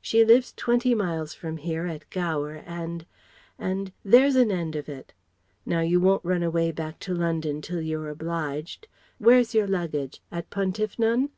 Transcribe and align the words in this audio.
She 0.00 0.24
lives 0.24 0.52
twenty 0.56 0.94
miles 0.94 1.34
from 1.34 1.56
here, 1.56 1.86
at 1.86 2.08
Gower 2.08 2.52
and... 2.54 3.04
and... 3.58 3.90
there's 4.04 4.36
an 4.36 4.52
end 4.52 4.76
of 4.76 4.88
it.... 4.88 5.12
"Now 5.66 5.80
you 5.80 5.98
won't 5.98 6.24
run 6.24 6.44
away 6.44 6.70
back 6.70 7.00
to 7.00 7.12
London 7.12 7.60
till 7.60 7.80
you're 7.80 8.08
obliged? 8.08 8.86
Where's 9.18 9.56
your 9.56 9.66
luggage? 9.66 10.22
At 10.30 10.50
Pontyffynon?" 10.50 11.30